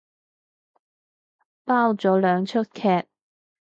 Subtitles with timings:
[1.63, 3.07] 煲咗兩齣劇